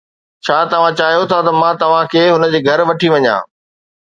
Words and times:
ڇا 0.45 0.57
توهان 0.71 0.93
چاهيو 0.99 1.21
ٿا 1.31 1.39
ته 1.47 1.51
مان 1.59 1.73
توهان 1.83 2.03
کي 2.15 2.23
هن 2.33 2.43
جي 2.55 2.59
گهر 2.67 2.79
وٺي 2.89 3.07
وڃان؟ 3.15 3.39